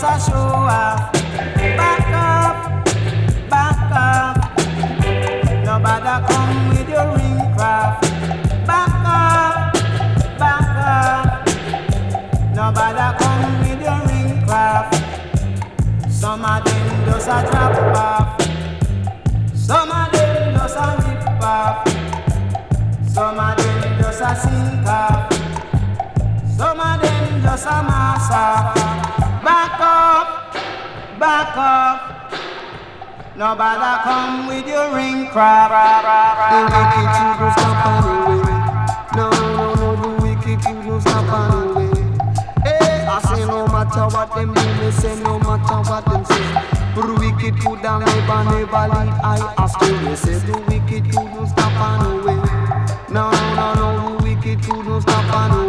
just 0.00 0.28
a 0.28 0.30
show 0.30 0.36
off. 0.36 1.12
Back 1.12 2.06
up, 2.14 2.84
back 3.50 3.78
up. 3.90 4.36
No 5.64 5.80
bother 5.80 6.24
come 6.28 6.68
with 6.68 6.88
your 6.88 7.16
ring 7.16 7.38
craft. 7.56 8.02
Back 8.64 8.94
up, 9.04 9.72
back 10.38 10.68
up. 10.86 11.46
No 12.54 12.70
bother 12.70 13.18
come 13.18 13.58
with 13.60 13.82
your 13.82 13.98
ring 14.06 14.46
craft. 14.46 14.94
Some 16.08 16.44
of 16.44 16.64
them 16.64 17.04
just 17.06 17.26
a 17.26 17.48
drop 17.50 17.96
off. 17.96 18.40
Some 19.52 19.90
of 19.90 20.12
them 20.12 20.54
just 20.54 20.76
a 20.76 20.86
rip 21.02 21.42
off. 21.42 21.88
Some 23.08 23.38
of 23.40 23.56
them 23.56 23.98
just 24.00 24.20
a 24.20 24.36
sink 24.36 24.86
off. 24.86 25.32
Some 26.56 26.78
of 26.78 27.02
them 27.02 27.42
just 27.42 27.66
a 27.66 27.82
mass 27.82 28.30
off. 28.30 29.07
Back 29.48 29.80
up, 29.80 30.52
back 31.18 31.56
up. 31.56 32.32
No 33.34 33.56
bother 33.56 34.02
come 34.04 34.46
with 34.46 34.68
your 34.68 34.94
ring 34.94 35.26
crab. 35.28 35.72
The 36.52 36.60
wicked 36.68 37.08
you 37.16 37.30
don't 37.40 37.52
stop 37.56 37.86
on 37.86 38.02
the 38.04 38.12
way. 38.28 38.58
No, 39.16 39.30
no, 39.56 39.74
no, 39.74 39.96
the 40.02 40.10
wicked 40.20 40.60
you 40.68 40.82
don't 40.84 41.00
stop 41.00 41.32
on 41.32 41.66
the 41.66 41.80
way. 41.80 41.96
Hey, 42.62 43.06
I 43.08 43.22
say 43.24 43.46
no 43.46 43.66
matter 43.68 44.06
what 44.14 44.34
them 44.34 44.52
do, 44.52 44.84
me 44.84 44.90
say 44.90 45.18
no 45.22 45.38
matter 45.38 45.80
what 45.80 46.04
them 46.04 46.26
say. 46.26 46.52
But 46.94 47.06
the 47.06 47.14
wicked 47.14 47.58
could 47.62 47.78
have 47.88 48.04
never, 48.04 48.44
never 48.52 48.84
lead 48.92 49.14
I 49.24 49.54
astray. 49.64 49.98
Me 50.04 50.14
say 50.14 50.38
the 50.44 50.58
wicked 50.68 51.06
you 51.06 51.12
don't 51.12 51.48
stop 51.48 51.72
on 51.80 52.04
the 52.04 52.22
way. 52.22 52.36
No, 53.08 53.30
no, 53.56 53.74
no, 53.80 54.18
the 54.18 54.24
wicked 54.24 54.62
you 54.66 54.82
don't 54.84 55.00
stop 55.00 55.32
on 55.32 55.67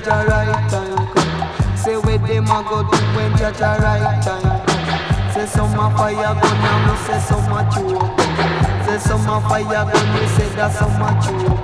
when 0.00 0.26
right 0.26 0.70
time 0.70 0.96
come. 0.96 1.76
Say 1.76 1.96
what 1.96 2.26
them 2.26 2.46
a 2.46 2.62
go 2.64 2.82
do 2.82 2.96
when 3.14 3.36
judge 3.36 3.60
a 3.60 3.76
right 3.82 4.22
time 4.22 4.40
come. 4.64 5.32
Say 5.32 5.46
some 5.46 5.78
a 5.78 5.90
fire 5.96 6.14
gun 6.14 6.38
and 6.40 6.80
me 6.88 6.96
say 7.04 7.20
some 7.20 7.52
a 7.52 7.60
choke. 7.68 8.00
Say 8.86 8.98
some 8.98 9.28
a 9.28 9.40
fire 9.48 9.64
gun, 9.64 10.06
me 10.14 10.26
say 10.32 10.48
that 10.56 10.72
some 10.72 10.96
a 10.96 11.12
choke. 11.20 11.60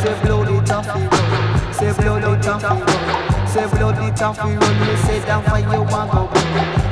Say 0.00 0.16
it 0.56 0.70
off 0.70 0.86
fi 0.86 1.04
run. 1.04 1.74
Say 1.74 1.88
it 1.88 2.24
off 2.24 2.62
fi 2.62 2.80
run. 2.80 3.46
Say 3.46 3.64
it 3.64 4.22
off 4.22 4.36
fi 4.38 4.56
run. 4.56 4.80
Me 4.80 4.96
say 5.04 5.18
that 5.20 5.44
fire 5.44 5.82
want 5.82 6.10
go. 6.12 6.28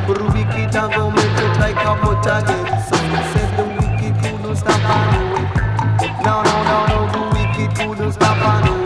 But 0.07 0.21
wicked 0.35 0.77
a 0.77 0.85
go 0.93 1.11
make 1.11 1.41
it 1.45 1.55
like 1.61 1.81
a 1.81 1.97
butt 1.97 2.27
again. 2.29 2.67
Say 3.33 3.47
the 3.57 3.65
wicked 3.73 4.15
couldn't 4.21 4.57
stop 4.57 4.85
on 4.85 5.07
the 5.17 5.21
way. 5.33 5.47
No 6.25 6.43
no 6.43 6.57
no 6.69 6.79
no, 6.93 6.99
the 7.13 7.21
wicked 7.33 7.75
couldn't 7.75 8.13
stop 8.13 8.37
on 8.45 8.78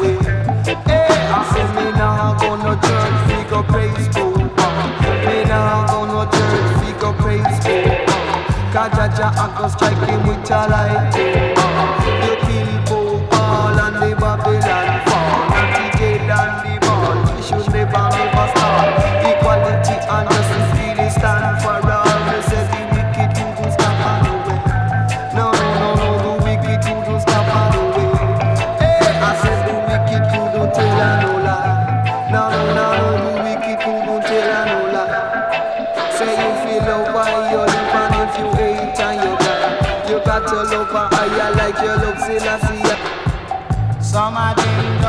Cause 8.83 8.97
Jah 8.97 9.15
Jah 9.17 9.31
a 9.31 9.57
go 9.57 9.69
strike 9.69 10.09
him 10.09 10.27
with 10.27 10.51
a 10.51 10.67
light. 10.67 11.52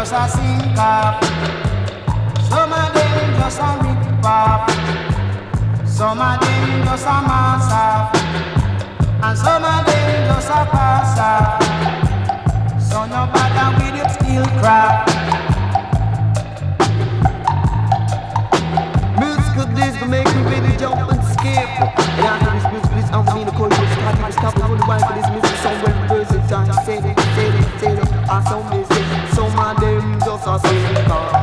Just 0.03 0.35
a 0.35 0.37
sink 0.37 0.77
off. 0.77 1.23
Some 2.49 2.73
of 2.73 2.93
them 2.93 3.39
just 3.39 3.59
a 3.59 3.69
rip 3.79 4.25
off. 4.25 4.67
Some 5.87 6.19
of 6.19 6.41
them 6.41 6.83
just 6.83 7.05
a 7.05 7.17
mass 7.23 7.71
off. 7.71 8.11
And 9.23 9.37
some 9.37 9.63
of 9.63 9.85
them 9.85 10.27
just 10.27 10.49
a 10.49 10.65
pass 10.73 11.19
off. 11.19 11.63
So 12.83 13.05
no 13.05 13.31
bother 13.31 13.69
with 13.79 13.95
your 13.95 14.09
skill 14.09 14.45
craft. 14.59 15.07
Musical 19.19 19.67
this 19.71 19.95
to 19.99 20.05
make 20.05 20.27
you 20.27 20.43
really 20.51 20.75
jump 20.75 20.99
and 20.99 21.23
skip. 21.31 21.69
And 21.79 22.27
after 22.27 22.51
this 22.51 22.67
music, 22.73 22.91
this 22.91 23.09
I'm 23.13 23.45
to 23.45 23.51
call 23.51 23.69
you 23.69 23.87
start 23.95 24.15
to 24.19 24.31
stop 24.33 24.55
the 24.55 24.63
whole 24.63 24.85
wine 24.85 24.99
for 24.99 25.13
this 25.13 25.29
music 25.29 25.55
so 25.63 25.71
well 25.79 26.07
versatile. 26.09 26.73
Say 26.83 26.97
it, 26.97 27.19
say 27.35 27.47
it, 27.47 27.79
say 27.79 27.91
it. 27.93 28.13
I 28.27 28.43
some 28.49 28.67
of 28.67 28.82
them 30.63 31.42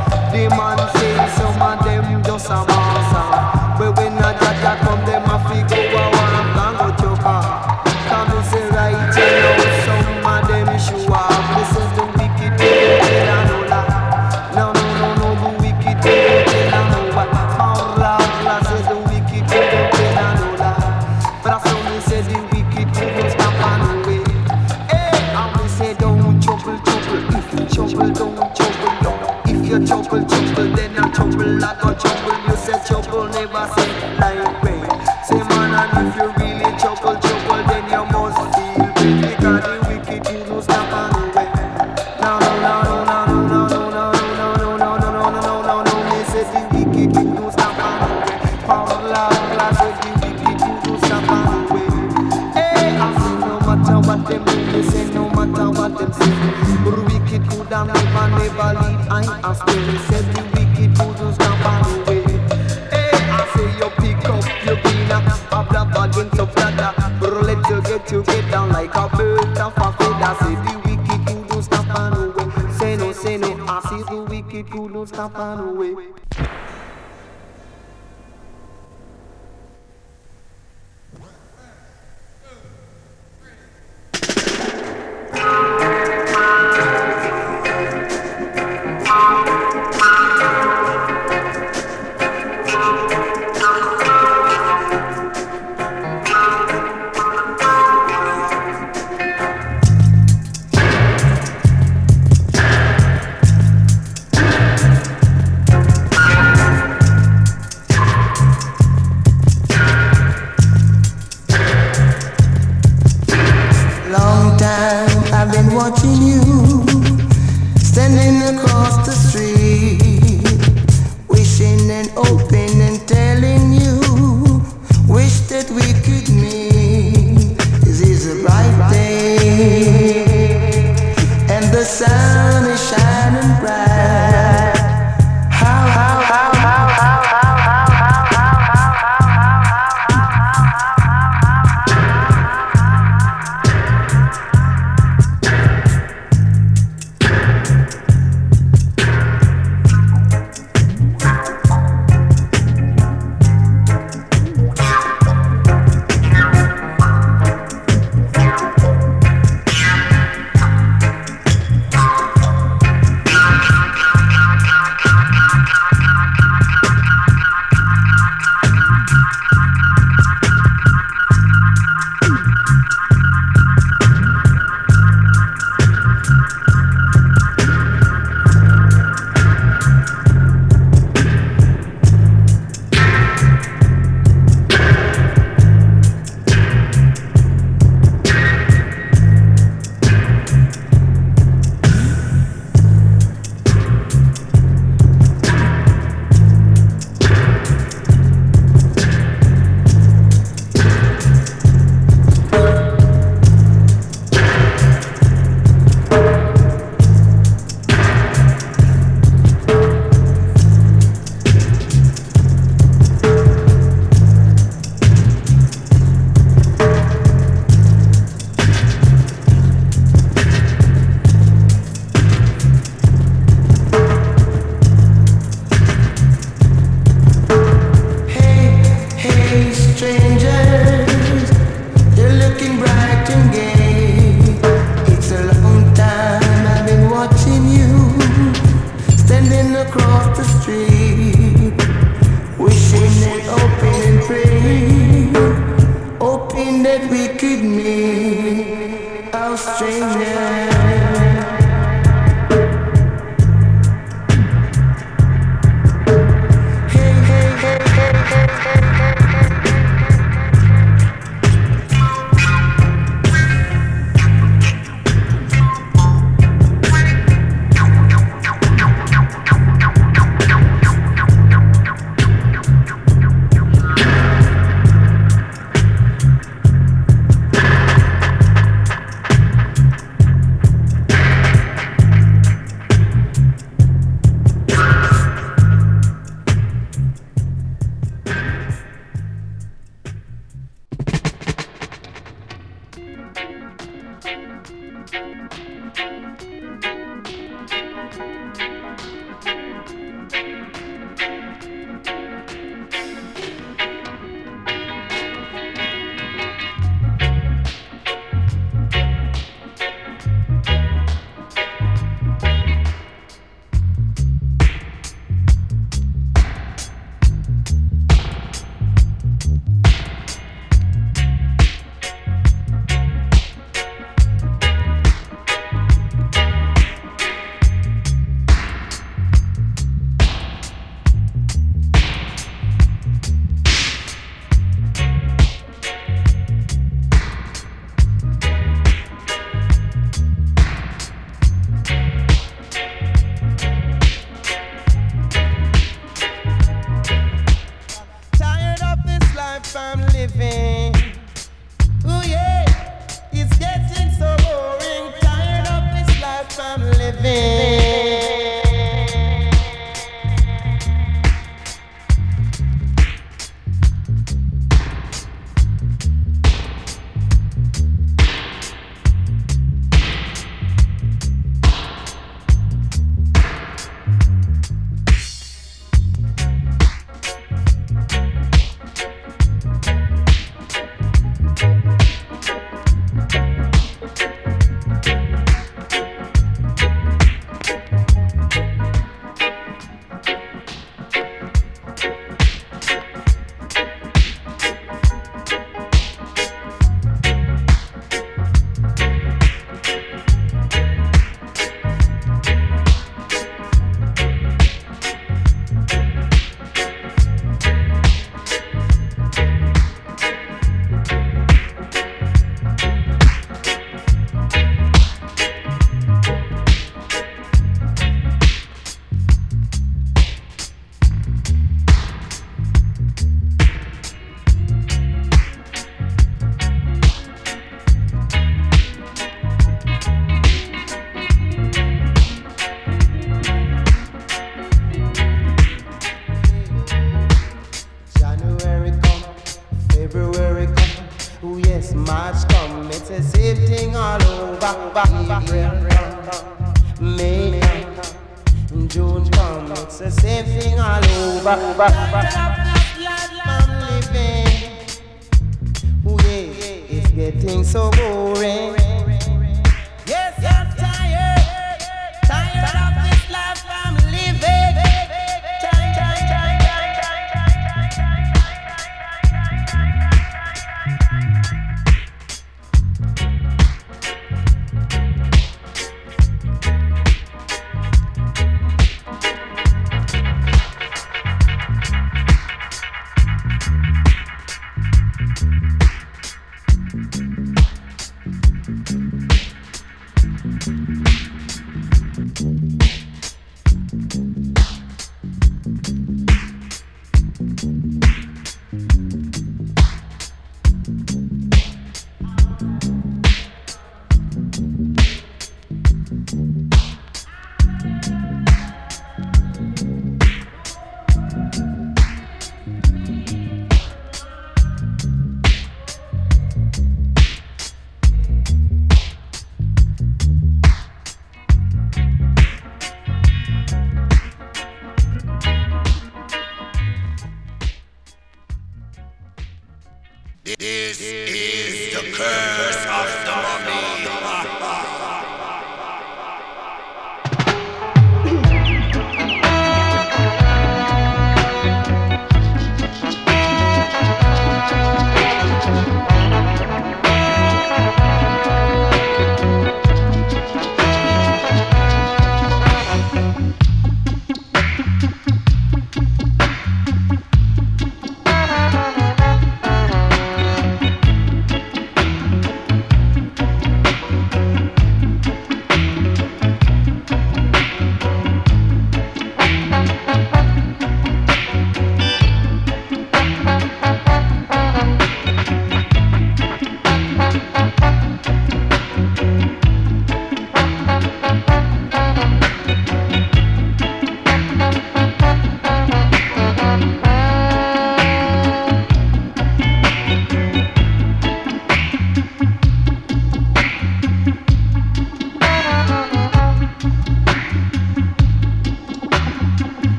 change. 230.00 230.39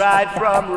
Right 0.00 0.30
from 0.32 0.69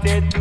I'm 0.00 0.37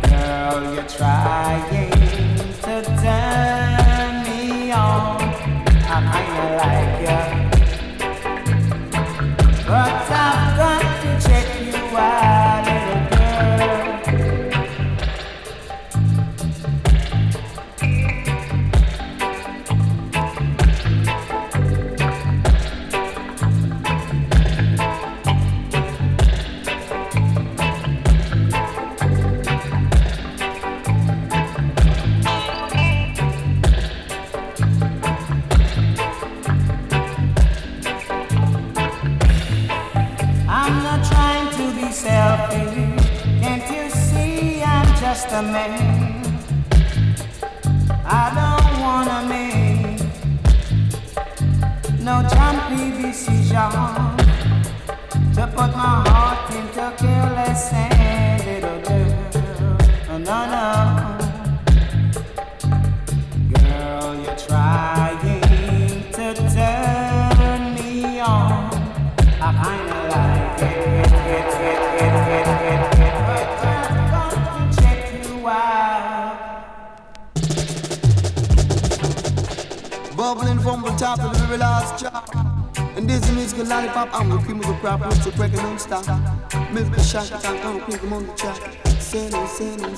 Girl, 0.09 0.73
you're 0.73 0.83
trying 0.83 1.92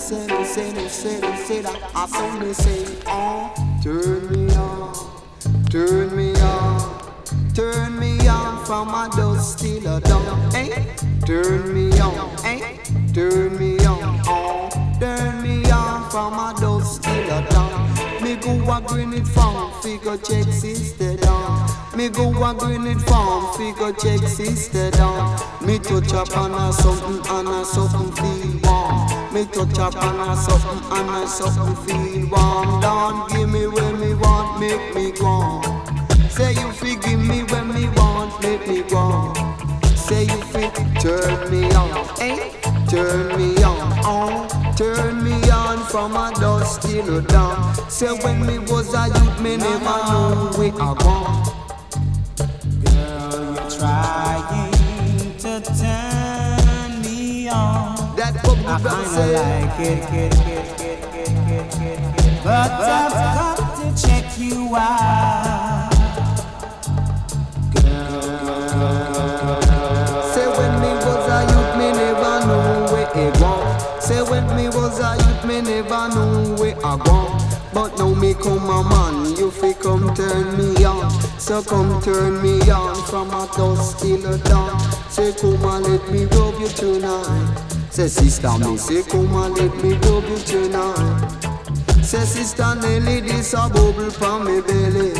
say 0.06 0.28
no, 0.28 0.44
say 0.44 0.72
no, 0.72 0.88
say 0.88 1.20
no, 1.20 1.36
say 1.36 1.62
that. 1.62 1.82
I 1.96 2.06
saw 2.06 2.40
me 2.40 2.54
say, 2.54 2.86
oh, 3.08 3.52
turn 3.82 4.32
me 4.32 4.54
on, 4.54 4.94
turn 5.72 6.16
me 6.16 6.32
on, 6.42 7.56
turn 7.56 8.00
me 8.00 8.28
on 8.28 8.64
from 8.66 8.88
my 8.90 9.10
dust 9.16 9.58
till 9.58 9.88
a 9.88 10.00
dawn. 10.00 10.52
Hey, 10.52 10.96
turn 11.26 11.74
me 11.74 11.90
on, 12.00 12.38
hey, 12.44 12.80
turn 13.16 13.58
me 13.58 13.80
on, 13.80 14.22
oh, 14.28 14.70
turn 15.00 15.42
me 15.42 15.72
on 15.72 16.08
from 16.12 16.34
my 16.34 16.54
dust 16.60 17.02
till 17.02 17.32
a 17.32 17.42
dawn. 17.50 18.22
Me 18.22 18.36
go 18.36 18.52
a 18.72 18.82
grenade 18.82 19.28
farm, 19.28 19.72
figure 19.82 20.18
check 20.18 20.46
sister 20.54 21.18
down. 21.18 21.68
Me 21.98 22.10
go 22.10 22.30
a 22.44 22.54
grenade 22.54 23.02
farm, 23.02 23.58
figure 23.58 23.94
check 23.94 24.20
sister 24.28 24.92
down. 24.92 25.40
Me 25.66 25.80
touch 25.80 26.14
up 26.14 26.38
on 26.38 26.54
a 26.54 26.72
something, 26.74 27.26
and 27.28 27.48
a 27.48 27.66
something. 27.66 28.35
Me 29.36 29.44
touch 29.48 29.78
up 29.80 30.02
on 30.02 30.30
a 30.30 30.34
something, 30.38 30.98
and 30.98 31.10
a 31.10 31.28
something 31.28 31.76
feel 31.84 32.30
warm. 32.30 32.80
Don't 32.80 33.30
give 33.30 33.50
me 33.50 33.68
when 33.68 34.00
me 34.00 34.14
want, 34.14 34.62
make 34.62 34.96
me 34.96 35.12
go. 35.12 35.62
Say 36.30 36.54
you 36.54 36.72
give 37.02 37.20
me 37.20 37.44
when 37.44 37.74
me 37.74 37.90
want, 37.98 38.42
make 38.42 38.66
me 38.66 38.82
on. 38.96 39.36
Say 39.98 40.24
you 40.24 40.42
fi 40.54 40.70
turn 41.02 41.52
me 41.52 41.70
on, 41.74 42.22
eh? 42.22 42.50
Turn 42.88 43.38
me 43.38 43.62
on, 43.62 44.06
on, 44.06 44.76
turn 44.78 45.22
me 45.22 45.34
on 45.50 45.80
from 45.88 46.16
a 46.16 46.32
dusk 46.40 46.84
till 46.84 47.18
a 47.18 47.22
dawn. 47.22 47.76
Say 47.90 48.18
when 48.24 48.46
me 48.46 48.60
was 48.60 48.94
a 48.94 49.08
youth, 49.08 49.42
me 49.42 49.58
never 49.58 49.84
know 49.84 50.52
where 50.56 50.72
I 50.82 50.96
gone. 50.98 51.55
I 58.76 58.78
kinda 58.78 59.26
like 59.32 59.80
it. 59.80 60.04
But 62.44 62.72
I've 62.72 63.14
got 63.14 63.56
to 63.78 64.08
check 64.08 64.38
you 64.38 64.76
out. 64.76 65.94
say 70.34 70.48
when 70.58 70.74
me 70.82 70.92
was 70.92 71.26
a 71.32 71.40
youth, 71.48 71.72
me 71.78 71.88
never 71.94 72.36
know 72.46 72.92
where 72.92 73.10
it 73.16 73.40
gone. 73.40 74.02
Say 74.02 74.22
when 74.22 74.46
me 74.58 74.68
was 74.68 75.00
a 75.00 75.16
youth, 75.24 75.46
me 75.46 75.62
never 75.62 76.10
know 76.10 76.56
where 76.60 76.76
I 76.86 76.98
gone. 76.98 77.32
But 77.74 77.98
now 77.98 78.14
me 78.14 78.34
come 78.34 78.70
a 78.70 78.84
man, 78.84 79.38
you 79.38 79.52
fi 79.52 79.72
come 79.72 80.14
turn 80.16 80.58
me 80.58 80.84
on. 80.84 81.10
So 81.40 81.64
come 81.64 82.02
turn 82.02 82.42
me 82.44 82.60
on 82.70 82.96
from 83.06 83.30
a 83.30 83.48
dusk 83.56 84.00
till 84.00 84.26
a 84.34 84.38
dawn. 84.40 84.78
Say 85.10 85.32
come 85.32 85.64
and 85.64 85.86
let 85.88 86.12
me 86.12 86.26
rub 86.26 86.60
you 86.60 86.68
tonight. 86.68 87.75
Say 87.96 88.10
sister 88.10 88.50
say 88.78 89.04
come 89.04 89.34
and 89.36 89.56
let 89.56 89.74
me 89.82 89.92
you 89.92 90.38
tonight. 90.40 91.30
Say 92.04 92.26
sister 92.26 92.76
Nelly 92.76 93.22
this 93.22 93.54
a 93.54 93.70
bubble 93.70 94.12
from 94.12 94.44
me 94.44 94.60
belly. 94.60 95.14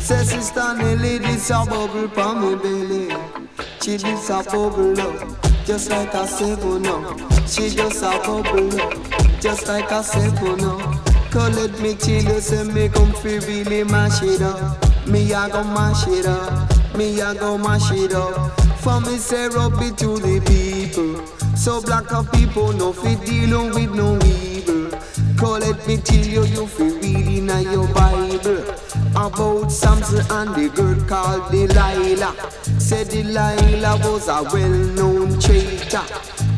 Say 0.00 0.24
sister 0.24 0.74
Nelly 0.78 1.18
this 1.18 1.50
a 1.50 1.66
bubble 1.66 2.08
from 2.08 2.40
me 2.40 2.56
belly. 2.56 3.14
She 3.82 3.98
just 3.98 4.30
a 4.30 4.42
bubble 4.44 4.98
up, 4.98 5.44
just 5.66 5.90
like 5.90 6.14
a 6.14 6.26
seven 6.26 6.86
up. 6.86 7.18
She 7.46 7.68
just 7.68 8.02
a 8.02 8.18
bubble 8.24 8.80
up, 8.80 8.94
just 9.38 9.68
like 9.68 9.90
a 9.90 10.02
seven 10.02 10.64
up. 10.64 11.30
Cause 11.30 11.54
let 11.54 11.78
me 11.82 11.96
chill 11.96 12.22
you, 12.22 12.40
say 12.40 12.64
me 12.64 12.88
come 12.88 13.12
fi 13.12 13.40
really 13.40 13.84
mash 13.84 14.22
it 14.22 14.40
up. 14.40 15.06
Me 15.06 15.34
a 15.34 15.50
go 15.50 15.62
mash 15.64 16.08
it 16.08 16.24
up, 16.24 16.96
me 16.96 17.20
a 17.20 17.34
go 17.34 17.58
mash 17.58 17.92
it 17.92 18.14
up. 18.14 18.58
For 18.80 19.02
me 19.02 19.18
say 19.18 19.48
rub 19.48 19.74
it 19.82 19.98
to 19.98 20.16
the 20.16 20.40
people. 20.40 21.35
So 21.56 21.80
black 21.82 22.12
of 22.12 22.30
people 22.32 22.72
no 22.72 22.92
fit 22.92 23.24
dealing 23.24 23.70
with 23.74 23.92
no 23.94 24.18
evil. 24.24 24.90
Call 25.36 25.58
let 25.58 25.86
me 25.86 25.96
tell 25.96 26.24
you, 26.24 26.44
you 26.44 26.66
feel 26.66 26.94
reading 27.00 27.50
in 27.50 27.72
your 27.72 27.88
Bible 27.92 28.62
about 29.16 29.70
Samson 29.70 30.24
and 30.30 30.54
the 30.54 30.68
girl 30.74 30.94
called 31.08 31.50
Delilah. 31.50 32.34
Said 32.78 33.08
Delilah 33.08 33.98
was 34.04 34.28
a 34.28 34.42
well-known 34.44 35.40
traitor. 35.40 36.02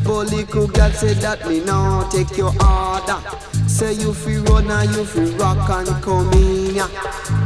But 0.03 0.31
little 0.31 0.67
girl 0.67 0.91
said 0.91 1.17
that 1.17 1.47
me 1.47 1.59
now 1.61 2.07
take 2.09 2.37
your 2.37 2.53
order. 2.63 3.19
Say 3.67 3.93
you 3.93 4.13
feel 4.13 4.43
run 4.45 4.69
and 4.69 4.89
you 4.95 5.05
feel 5.05 5.31
rock 5.37 5.69
and 5.69 6.03
come 6.03 6.31
in 6.33 6.75
ya. 6.75 6.87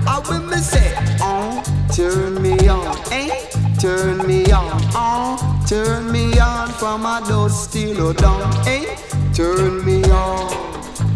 And 0.07 0.27
when 0.27 0.49
me 0.49 0.57
say, 0.57 0.95
oh, 1.21 1.63
turn 1.93 2.41
me 2.41 2.57
on, 2.67 2.97
eh? 3.11 3.49
Turn 3.79 4.25
me 4.27 4.45
on, 4.51 4.81
oh, 4.95 5.62
turn 5.73 6.11
me 6.11 6.39
on 6.39 6.67
from 6.69 7.03
a 7.03 7.19
dust 7.27 7.73
till 7.73 8.13
down, 8.13 8.53
eh? 8.67 8.85
Turn 9.33 9.83
me 9.83 10.03
on, 10.03 10.51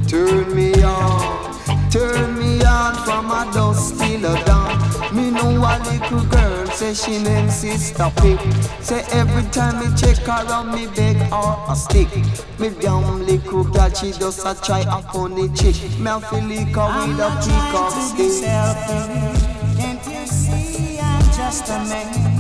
turn 0.08 0.56
me 0.56 0.74
on. 0.82 1.54
Turn 1.92 2.40
me 2.40 2.64
on 2.66 2.96
from 3.06 3.30
a 3.30 3.42
dusk 3.54 4.00
till 4.00 4.26
a 4.26 4.34
dawn. 4.46 4.76
Me 5.16 5.30
know 5.30 5.62
a 5.72 5.74
little 5.88 6.26
girl 6.26 6.66
say 6.68 6.96
she 6.96 7.22
name 7.22 7.50
Sister 7.52 8.12
Pip. 8.18 8.40
Say 8.82 9.04
every 9.12 9.44
time 9.52 9.78
me 9.80 9.96
check 9.96 10.18
her 10.26 10.52
on 10.52 10.74
me 10.74 10.88
beg 10.88 11.18
or 11.32 11.54
a 11.70 11.76
stick. 11.76 12.10
Me 12.58 12.70
damn 12.82 13.26
little 13.28 13.64
girl 13.64 13.90
she 13.94 14.12
just 14.12 14.44
a 14.44 14.56
try 14.66 14.80
a 14.80 15.02
funny 15.14 15.50
chick. 15.50 15.78
Me 16.00 16.10
a 16.10 16.20
feel 16.20 16.46
like 16.50 16.78
a 16.82 16.86
with 16.98 17.26
a 17.26 17.30
pick 17.46 17.74
up 17.78 17.92
stick. 18.10 18.42
Can't 19.78 20.04
you 20.12 20.26
see 20.26 21.00
I'm 21.00 21.22
just 21.38 21.70
a 21.70 21.78
man? 21.90 22.37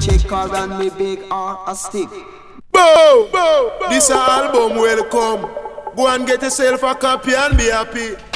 Check 0.00 0.30
her 0.30 0.54
and 0.54 0.78
me 0.78 0.88
beg 0.90 1.18
her 1.30 1.56
a 1.66 1.74
stick. 1.74 2.08
Boom! 2.72 3.30
Boom! 3.30 3.70
This 3.90 4.10
album 4.10 4.76
welcome. 4.76 5.59
Go 5.96 6.06
and 6.06 6.26
get 6.26 6.42
yourself 6.42 6.82
a 6.82 6.94
copy 6.94 7.34
and 7.34 7.56
be 7.56 7.64
happy. 7.64 8.29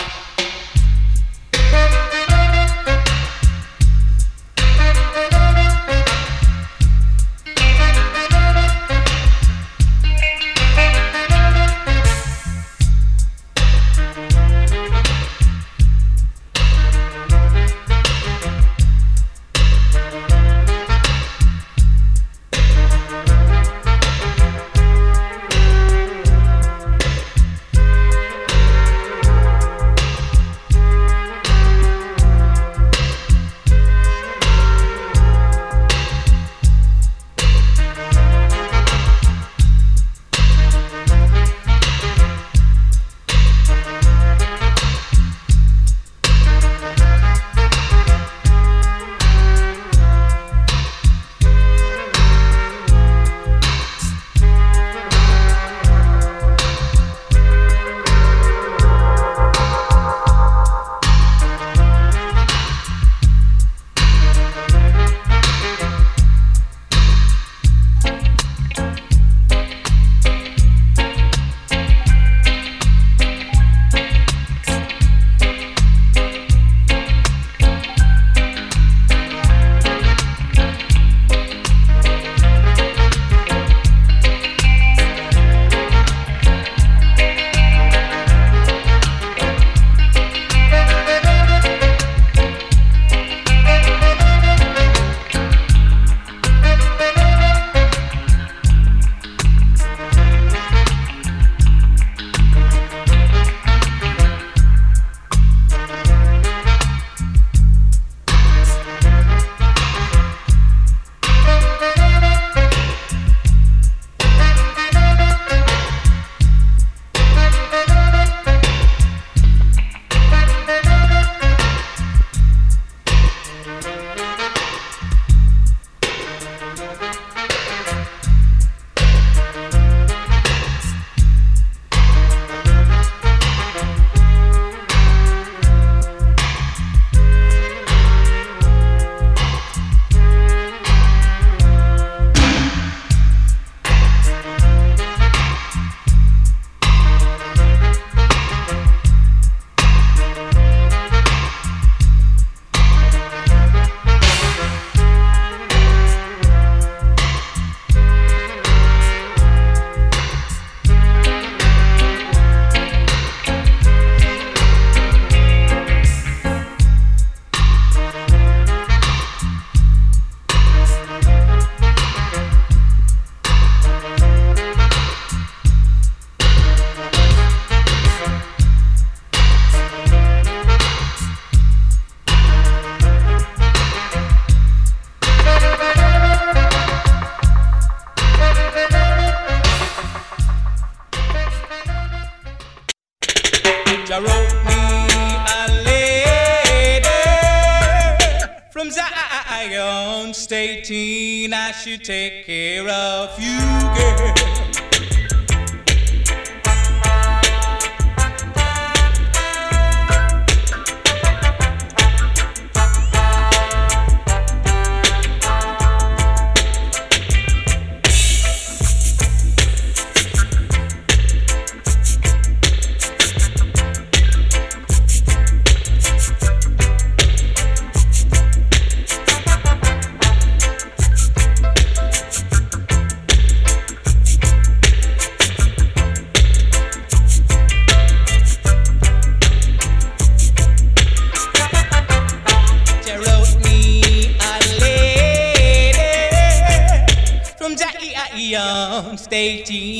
Stating 249.44 249.93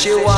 she 0.00 0.14
want 0.14 0.29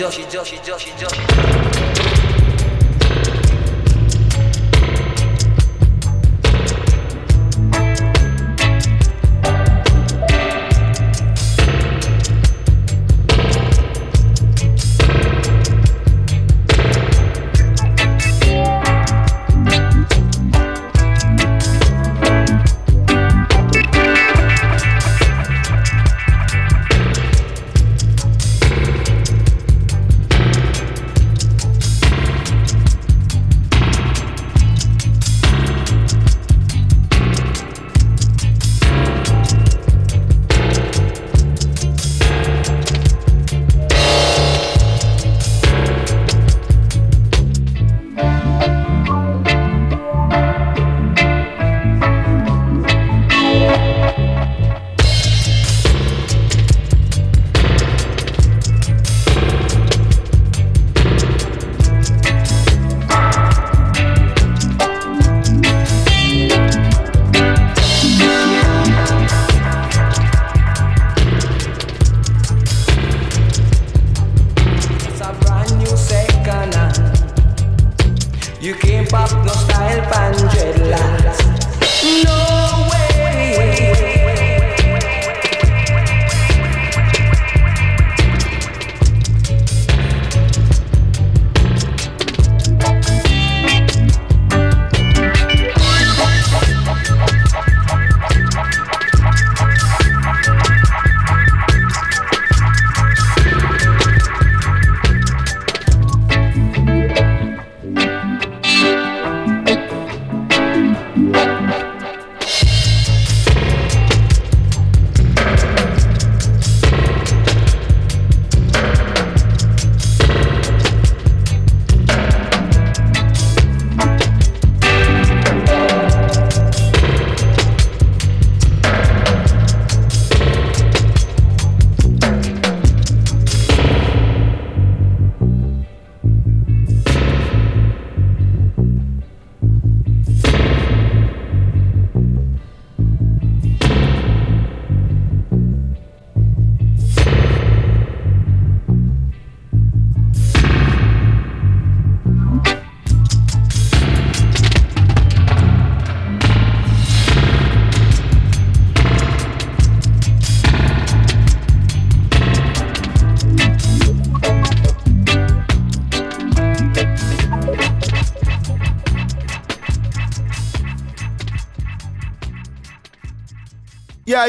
Yeah, 0.00 1.89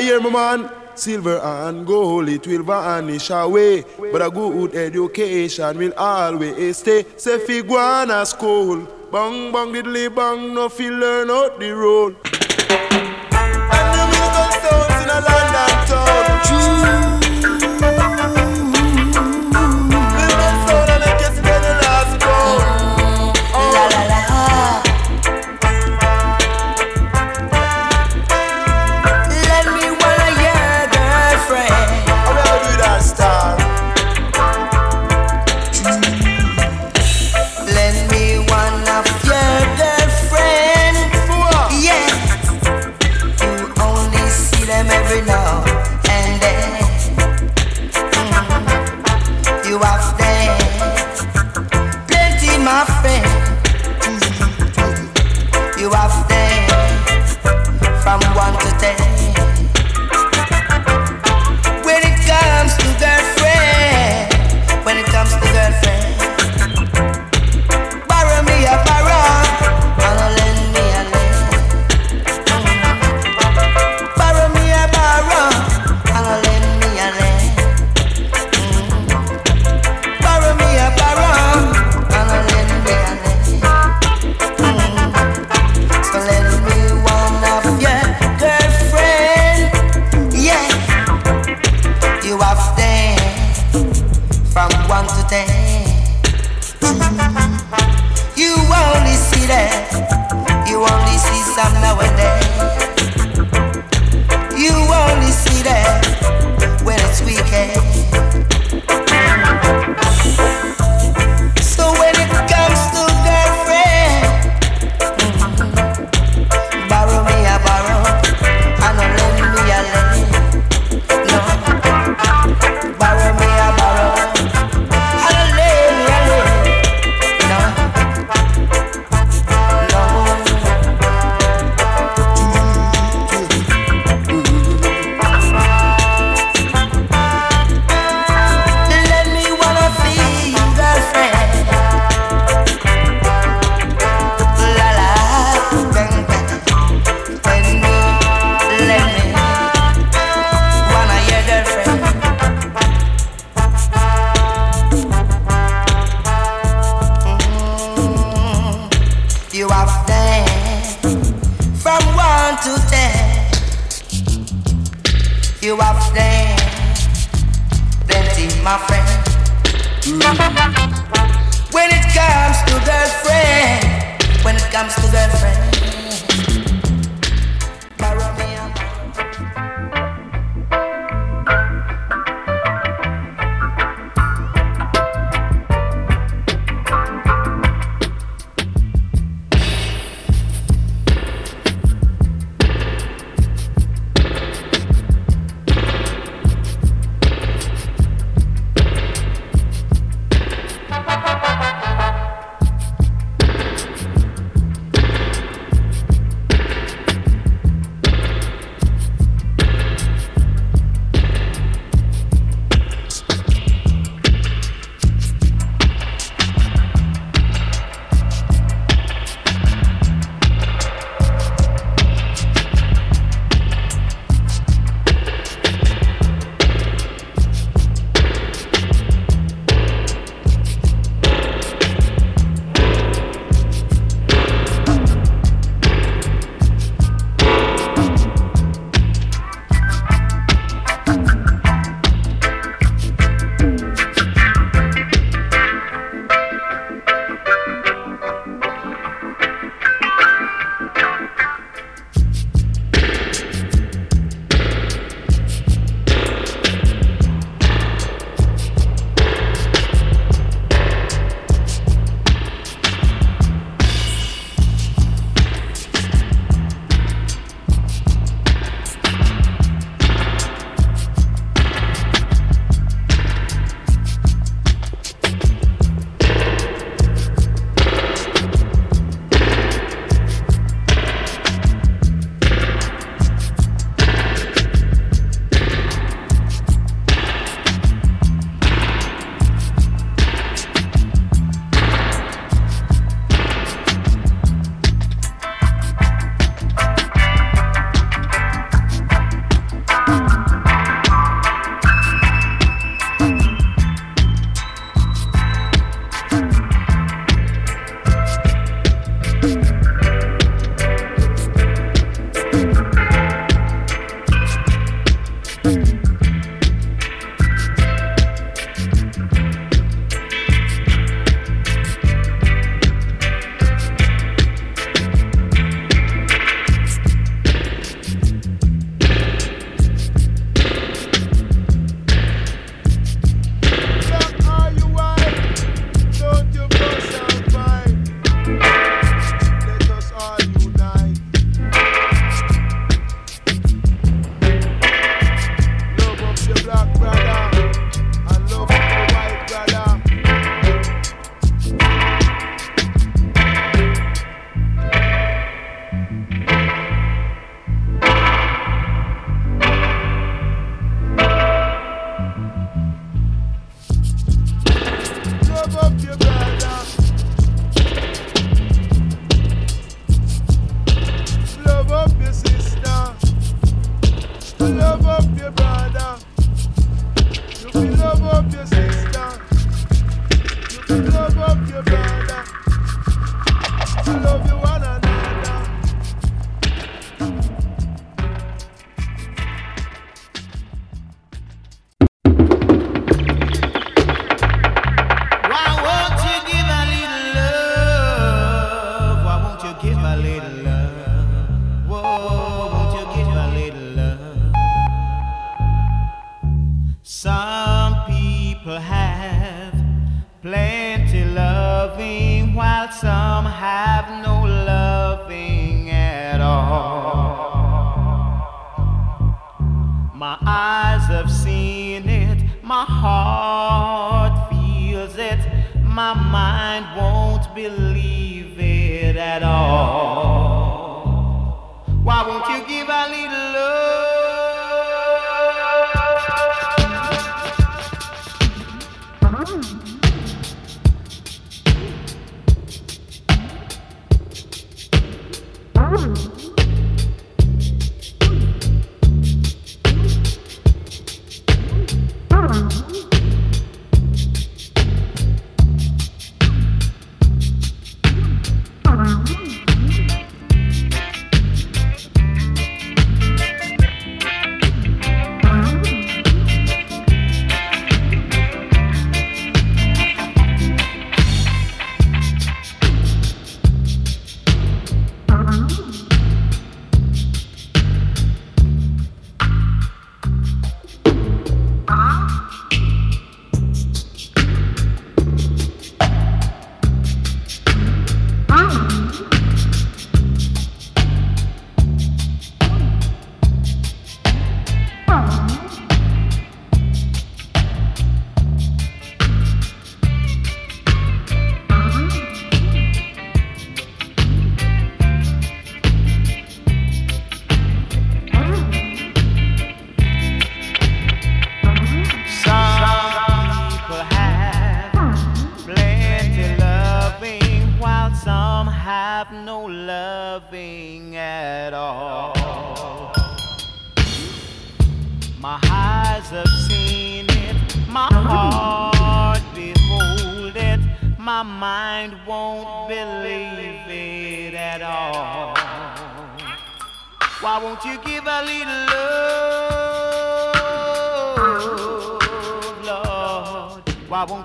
hear 0.01 0.21
me, 0.21 0.31
man. 0.31 0.69
Silver 0.95 1.39
and 1.39 1.87
gold, 1.87 2.29
it 2.29 2.45
will 2.45 2.63
vanish 2.63 3.29
away. 3.29 3.83
But 4.11 4.21
a 4.21 4.29
good 4.29 4.75
education 4.75 5.77
will 5.77 5.93
always 5.97 6.77
stay. 6.77 7.05
Say, 7.17 7.39
fi 7.39 7.61
go 7.61 7.77
on 7.77 8.11
a 8.11 8.25
school. 8.25 8.87
Bang, 9.11 9.51
bang, 9.51 9.73
diddly, 9.73 10.13
bang, 10.13 10.53
no 10.53 10.69
fi 10.69 10.89
learn 10.89 11.29
out 11.29 11.59
the 11.59 11.71
role. 11.71 12.13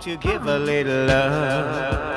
You 0.07 0.16
give 0.16 0.46
a 0.46 0.59
little 0.59 1.07
love? 1.07 2.16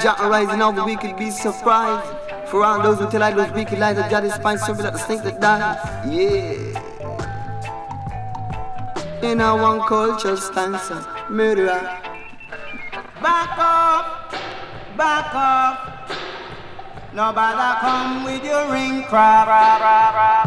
Jah 0.00 0.16
arise 0.20 0.48
and 0.48 0.62
all 0.62 0.72
the 0.72 0.84
wicked 0.84 1.16
be 1.16 1.30
surprised. 1.30 2.08
For 2.48 2.64
all 2.64 2.82
those 2.82 2.98
who 2.98 3.10
tell 3.10 3.22
I 3.22 3.32
those 3.32 3.52
wicked 3.52 3.78
lies 3.78 3.96
that 3.96 4.10
Jah 4.10 4.20
despise, 4.20 4.64
serve 4.64 4.80
like 4.80 4.92
the 4.92 4.98
snake 4.98 5.22
that 5.22 5.40
dies. 5.40 5.78
Yeah. 6.10 6.90
In 9.22 9.40
our 9.40 9.60
one 9.60 9.86
culture 9.86 10.36
stance, 10.36 10.90
murderer. 11.28 11.82
Back 13.22 13.58
off, 13.58 14.34
back 14.96 15.34
off. 15.34 15.90
Nobody 17.12 17.80
come 17.80 18.24
with 18.24 18.44
your 18.44 18.72
ring 18.72 19.04
crap. 19.04 20.39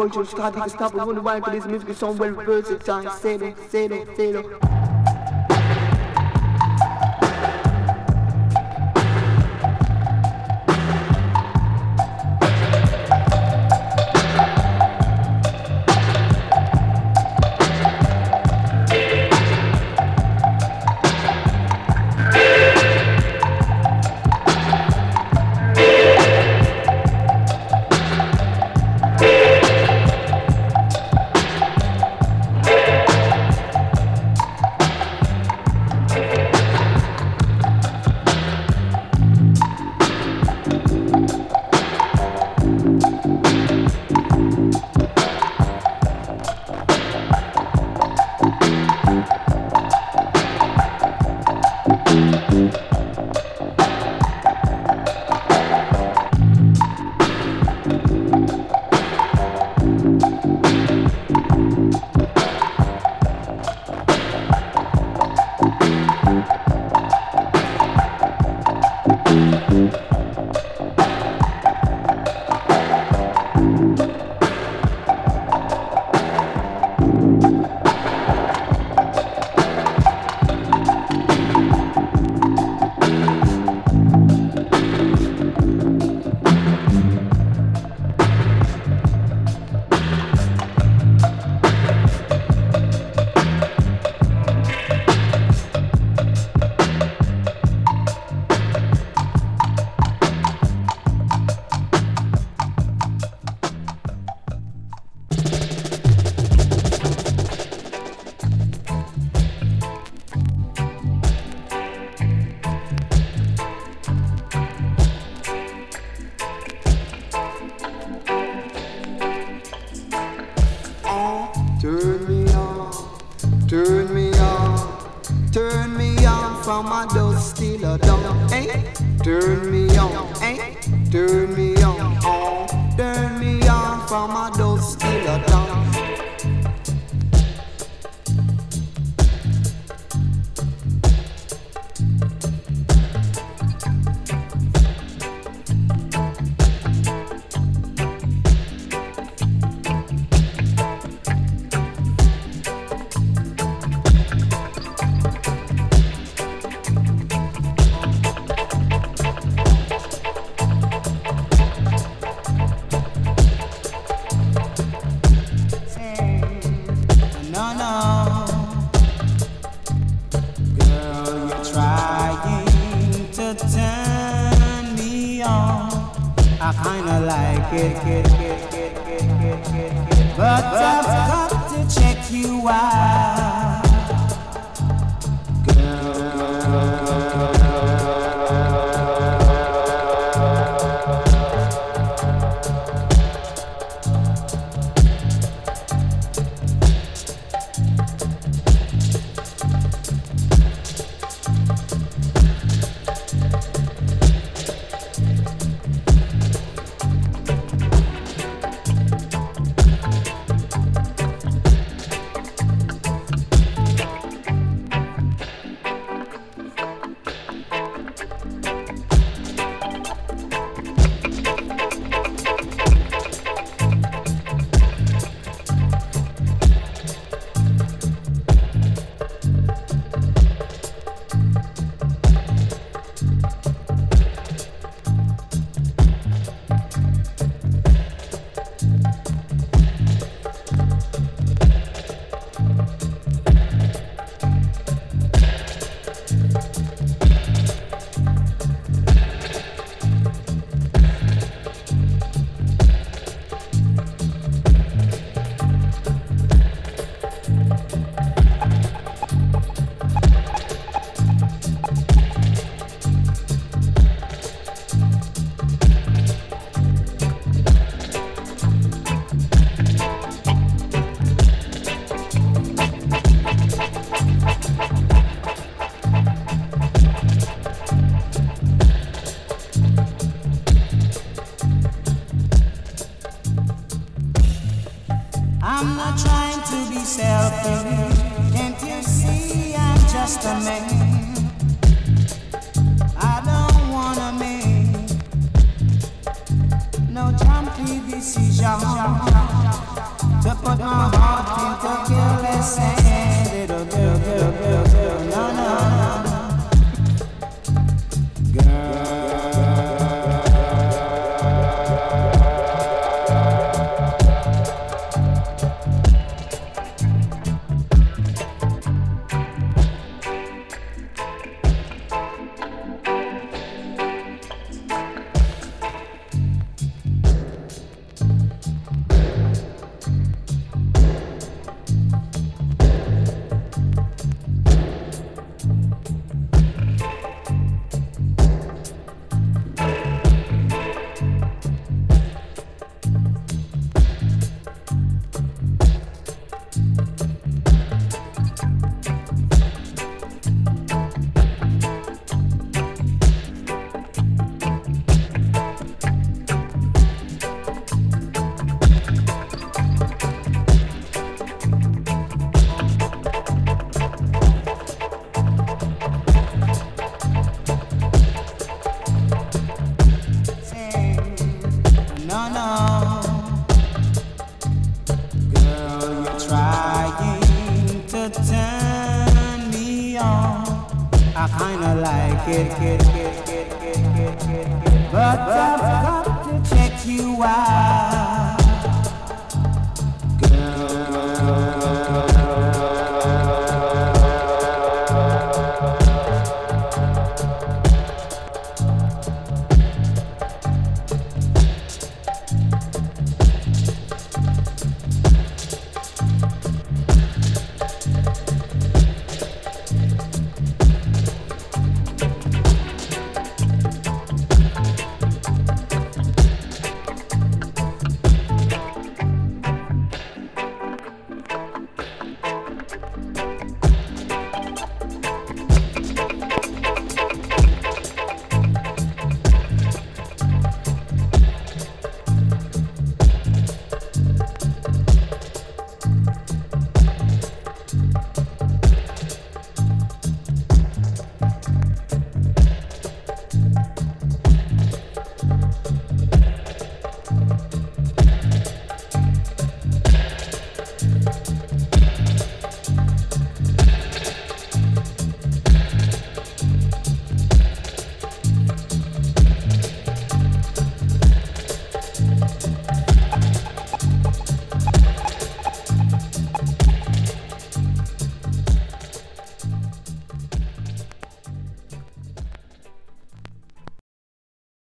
culture, 0.00 0.24
starting 0.24 0.62
to 0.62 0.70
stop. 0.70 0.94
I 0.94 1.04
wonder 1.04 1.20
why, 1.20 1.40
Cause 1.40 1.52
this 1.52 1.66
music 1.66 1.90
is 1.90 1.98
so 1.98 2.12
well 2.12 2.32
versatile. 2.32 3.10
Say 3.10 3.34
it, 3.34 3.70
say 3.70 3.84
it, 3.84 4.16
say 4.16 4.30
it. 4.30 4.59